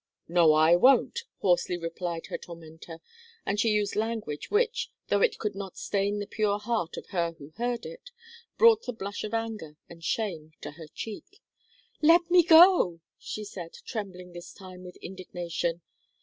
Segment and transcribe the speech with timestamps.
[0.27, 3.01] "No I won't," hoarsely replied her tormentor,
[3.45, 7.33] and she used language which, though it could not stain the pure heart of her
[7.33, 8.09] who heard it,
[8.57, 11.43] brought the blush of anger and shame to her cheek.
[12.01, 15.83] "Let me go!" she said, trembling this time with indignation.